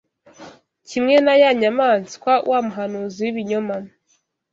[0.87, 3.75] kimwe naa ya nyamaswa, wa muhanuzi w’ibinyoma